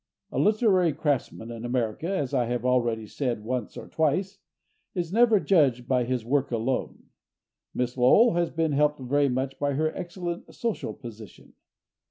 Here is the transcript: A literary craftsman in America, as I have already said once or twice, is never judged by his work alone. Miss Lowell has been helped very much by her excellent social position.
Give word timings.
A 0.31 0.39
literary 0.39 0.93
craftsman 0.93 1.51
in 1.51 1.63
America, 1.63 2.09
as 2.09 2.33
I 2.33 2.45
have 2.45 2.65
already 2.65 3.05
said 3.05 3.43
once 3.43 3.77
or 3.77 3.87
twice, 3.87 4.39
is 4.95 5.13
never 5.13 5.39
judged 5.39 5.87
by 5.87 6.05
his 6.05 6.25
work 6.25 6.49
alone. 6.49 7.09
Miss 7.75 7.95
Lowell 7.95 8.33
has 8.33 8.49
been 8.49 8.71
helped 8.71 8.99
very 8.99 9.29
much 9.29 9.59
by 9.59 9.73
her 9.73 9.95
excellent 9.95 10.55
social 10.55 10.95
position. 10.95 11.53